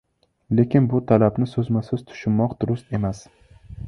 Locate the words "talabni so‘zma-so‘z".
1.11-2.05